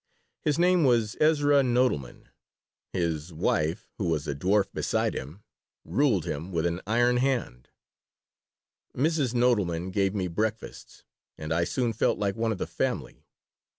[0.43, 2.29] His name was Esrah Nodelman.
[2.91, 5.43] His wife, who was a dwarf beside him,
[5.85, 7.69] ruled him with an iron hand
[8.95, 9.35] Mrs.
[9.35, 11.03] Nodelman gave me breakfasts,
[11.37, 13.27] and I soon felt like one of the family.